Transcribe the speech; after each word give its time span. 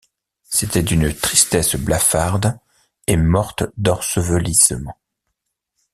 C’était 0.49 0.81
d’une 0.81 1.13
tristesse 1.13 1.75
blafarde 1.75 2.59
et 3.05 3.17
morte 3.17 3.65
d’ensevelissement. 3.77 4.97